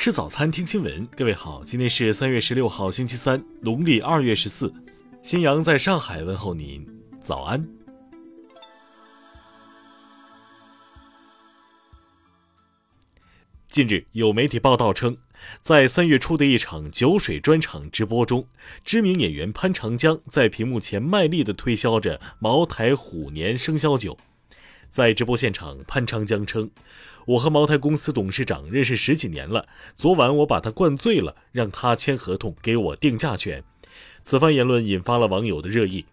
[0.00, 1.06] 吃早餐，听新闻。
[1.14, 4.72] 各位好，今天是三月十六号，星期三，农历二月十四。
[5.20, 6.86] 新阳在上海问候您，
[7.22, 7.62] 早安。
[13.68, 15.18] 近日有媒体报道称，
[15.60, 18.46] 在三月初的一场酒水专场直播中，
[18.82, 24.16] 知名演员潘长江在屏幕前卖力地推销着茅台虎年生肖酒。
[24.90, 26.70] 在直播现场，潘长江称
[27.26, 33.62] ：“我和茅台公司董事长认识十几年了，昨晚我把他灌醉了，让他签合同给我定价权。”
[34.22, 36.04] 此番言论引发了网友的热议。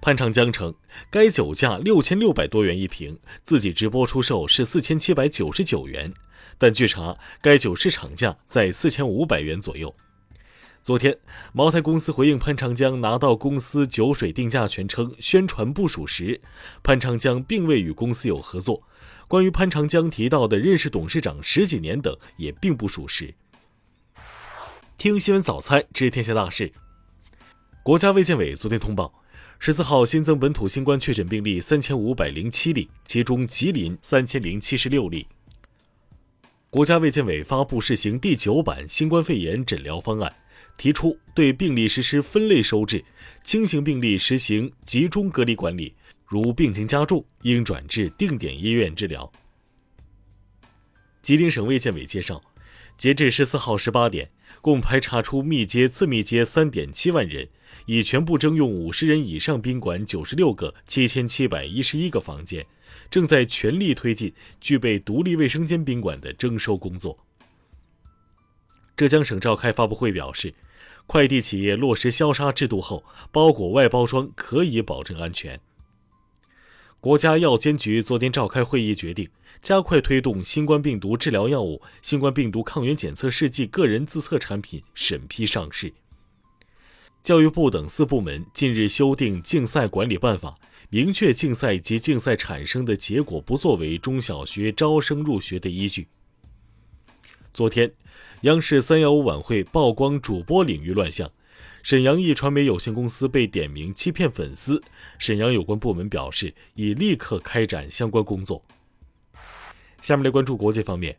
[0.00, 0.74] 潘长江称，
[1.10, 6.12] 该酒价六千六百多元一瓶，自己直播出售是四千七百九十九元，
[6.58, 9.94] 但据查，该酒市场价在四千五百元左右。
[10.82, 11.16] 昨天，
[11.52, 16.40] 茅台公司回应潘长江拿到公司酒水定价权称宣传不属实，
[16.82, 18.82] 潘长江并未与公司有合作。
[19.28, 23.32] 关于潘长江提到的认识董事长十几年等也并不属实。
[24.98, 26.72] 听新闻早餐知天下大事。
[27.84, 29.22] 国家卫健委昨天通报，
[29.60, 35.28] 十四号新增本土新冠确诊病例三千五百零七例，其中吉林三千零七十六例。
[36.70, 40.34] 国家卫健委发布试行第九版新冠肺炎诊疗方案。
[40.76, 43.04] 提出对病例实施分类收治，
[43.44, 45.94] 轻型病例实行集中隔离管理，
[46.26, 49.30] 如病情加重，应转至定点医院治疗。
[51.22, 52.42] 吉林省卫健委介绍，
[52.98, 57.48] 截至十四号十八点，共排查出密接、次密接三点七万人，
[57.86, 62.66] 已全部征用五十人以上宾馆九十六个七千七百一十一个房间，
[63.08, 67.16] 正在全力推进具备独立卫生间宾馆的征收工作。
[69.02, 70.54] 浙江省召开发布会表示，
[71.08, 75.58] 快递企业落实消杀制度后，包裹外包装可以保证安全。
[77.00, 79.28] 国家药监局昨天召开会议，决定
[79.60, 85.92] 加快推动新冠病毒治疗药物、新冠病毒抗原检测试剂个人自测产品审批上市。
[87.24, 90.54] 教育部等四部门近日修订竞赛管理办法，
[90.90, 96.06] 明确竞赛及竞赛产生的结果不作为中小学招生入学的依据。
[97.52, 97.92] 昨天。
[98.42, 101.30] 央视三幺五晚会曝光主播领域乱象，
[101.84, 104.82] 沈阳一传媒有限公司被点名欺骗粉丝，
[105.16, 108.64] 沈阳有关部门表示已立刻开展相关工作。
[110.00, 111.16] 下面来关注国际方面，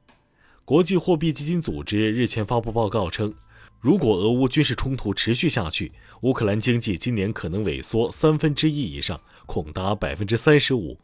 [0.65, 3.33] 国际货币基金组织日前发布报告称，
[3.79, 10.99] 如果俄乌军事冲突持续下去，乌克兰经济今年可能萎缩三分之一以上，恐达百分之三十五。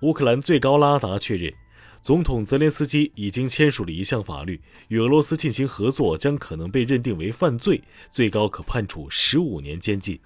[0.00, 1.52] 乌克兰最高拉达确认。
[2.02, 7.80] 总统泽连斯基已经签署了一项法律，与俄罗斯进行合作将可能被认定为犯罪，
[8.10, 10.18] 最高可判处十五年监禁。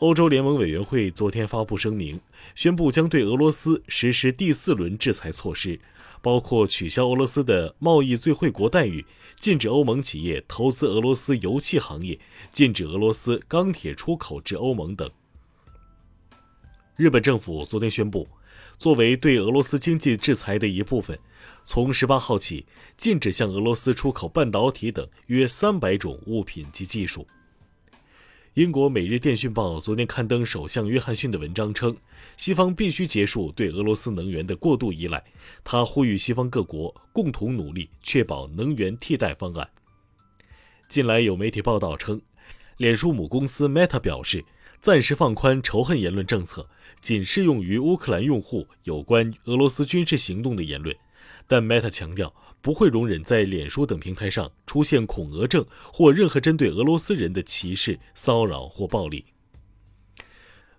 [0.00, 2.20] 欧洲联盟委员会昨天发布声明，
[2.54, 5.80] 宣布将对俄罗斯实施第四轮制裁措施，
[6.20, 9.06] 包括取消俄罗斯的贸易最惠国待遇，
[9.40, 12.20] 禁止欧盟企业投资俄罗斯油气行业，
[12.52, 15.10] 禁止俄罗斯钢铁出口至欧盟等。
[16.96, 18.26] 日本政府昨天宣布。
[18.78, 21.18] 作为对俄罗斯经济制裁的一部分，
[21.64, 22.64] 从十八号起
[22.96, 27.26] 禁止向俄罗斯出口半导体等约三百种物品及技术。
[28.54, 31.94] 英国《每日电讯报》昨天刊登首相约翰逊的文章称，
[32.38, 35.22] 西方必须结束对俄罗斯能源的过度依赖。
[35.62, 39.68] 他呼吁西方各国共同努力，确保能源替代方案。
[40.88, 42.20] 近来有媒体报道称，
[42.78, 44.42] 脸书母公司 Meta 表示。
[44.80, 46.68] 暂时放宽仇恨言论政策，
[47.00, 50.94] 仅适用于乌克兰用户有关俄罗斯军事行动的言论。
[51.48, 59.24] 但 Meta 强调不会容忍在脸书等平台上出现恐俄症或任何针对俄罗斯人的歧视、骚扰或暴力。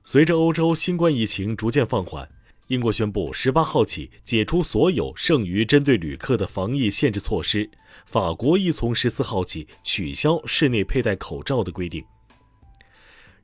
[0.05, 2.29] 随着欧洲新冠疫情逐渐放缓，
[2.67, 7.69] 英国宣布十八号起解除所有剩余针对旅客的防疫限制措施。
[8.05, 12.03] 法国亦从十四号起取消室内佩戴口罩的规定。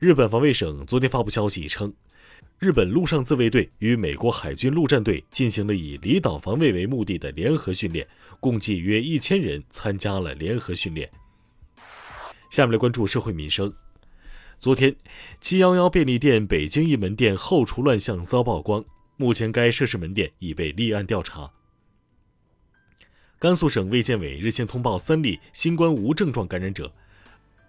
[0.04, 1.90] 日本防卫省昨天发布消息称，
[2.58, 8.06] 日本陆上自卫队与美国海军陆战队进行了以离岛防卫为目的的联合训练，
[8.38, 11.10] 共计约一千人参加了联合训练。
[12.50, 13.72] 下面来关注社会民生。
[14.60, 14.94] 昨天，
[15.40, 18.84] 七幺幺便利店北京一门店后厨乱象遭曝光，
[19.16, 21.50] 目前该涉事门店已被立案调查。
[23.38, 26.92] 甘肃省卫健委日前通报三例新冠无症状感染者。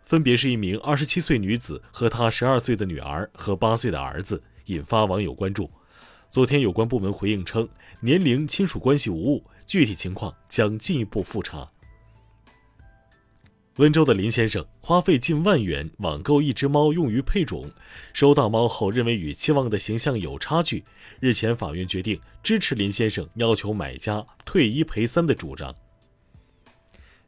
[0.06, 5.69] 分别是一名二十七岁女子和她十二岁的女儿和八岁的儿子，引发网友关注。
[6.30, 7.68] 昨天，有关部门回应称，
[8.02, 11.72] 年龄亲属关系无误，具体情况将进一步复查。
[13.78, 17.72] 温州的林先生花费近万元网购一只猫用于配种，
[18.13, 20.84] 收到猫后认为与期望的形象有差距。
[21.19, 25.74] 日前，法院决定支持林先生要求买家退一赔三的主张。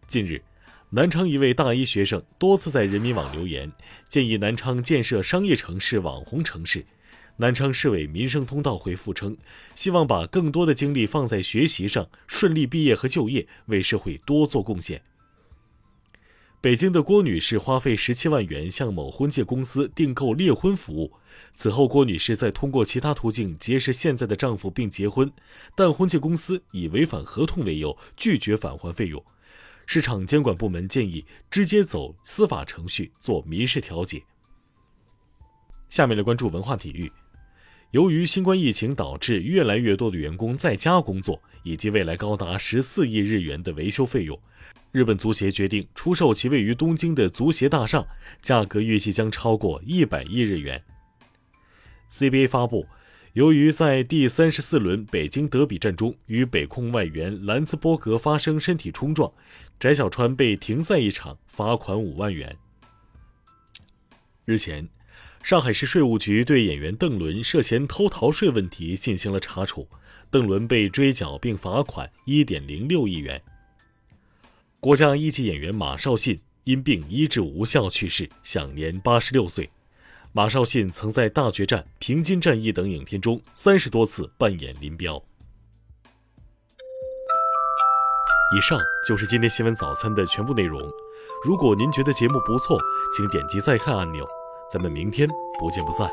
[0.05, 0.41] 近日，
[0.91, 3.69] 南昌一位大一学生多次在人民网留言，
[4.07, 6.85] 建议南昌建设商业城市、网红城市。
[7.35, 9.35] 南昌市委民生通道回复称，
[9.75, 15.01] 希望把更多的精力放在学习上，顺利毕业和就业，为社会多做贡献。
[16.61, 21.11] 北京的郭女士花费十七万元向某婚介公司订购猎婚服务，
[21.53, 25.29] 此后郭女士再通过其他途径结识现在的丈夫并结婚，
[25.75, 29.21] 但婚介公司以违反合同为由拒绝返还费用。
[29.87, 34.21] 市场监管部门建议直接走司法程序做民事调解。
[35.89, 37.11] 下面来关注文化体育。
[37.91, 44.37] 由于新冠疫情导致越来越多的员工在家工作，以及未来高达十四亿日元的维修费用。
[44.91, 48.05] 日本足协决定出售其位于东京的足协大厦，
[48.41, 50.83] 价格预计将超过一百亿日元。
[52.11, 52.85] CBA 发布，
[53.37, 59.31] 由于在第三十四轮北京德比战中与北控外援兰茨伯格发生身体冲撞，
[59.79, 62.57] 翟小川被停赛一场，罚款五万元。
[64.45, 64.89] 日前，
[65.43, 69.87] 上海市税务局对演员邓伦涉嫌偷逃税问题进行了查处，
[70.31, 73.39] 邓伦被追缴并罚款一点零六亿元。
[74.79, 79.69] 国家一级演员马绍信因病医治无效去世，享年八十六岁。
[80.37, 85.19] 马少信曾在《大决战》《平津战役》等影片中三十多次扮演林彪。
[88.55, 90.79] 以上就是今天新闻早餐的全部内容。
[91.43, 92.77] 如果您觉得节目不错，
[93.15, 94.27] 请点击再看按钮。
[94.71, 95.27] 咱们明天
[95.59, 96.07] 不见不散。